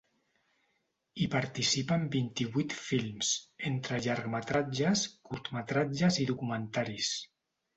[1.17, 3.29] Hi participen vint-i-vuit films,
[3.71, 7.13] entre llargmetratges, curtmetratges i documentaris.